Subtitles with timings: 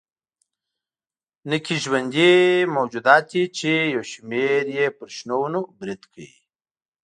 [1.49, 2.33] نکي ژوندي
[2.75, 6.29] موجودات دي چې یو شمېر یې پر شنو ونو برید کوي.